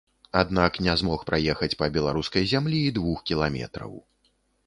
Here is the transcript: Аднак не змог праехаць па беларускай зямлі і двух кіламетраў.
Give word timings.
Аднак 0.39 0.77
не 0.85 0.95
змог 1.01 1.25
праехаць 1.29 1.69
па 1.83 1.89
беларускай 1.97 2.43
зямлі 2.53 2.79
і 2.85 2.93
двух 2.97 3.17
кіламетраў. 3.33 3.93